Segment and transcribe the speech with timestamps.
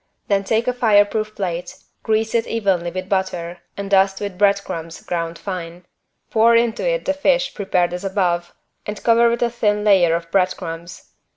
[0.29, 4.99] Then take a fireproof plate, grease it evenly with butter and dust with bread crumbs
[5.03, 5.85] ground fine;
[6.31, 8.51] pour into it the fish prepared as above
[8.87, 11.11] and cover with a thin layer of bread crumbs.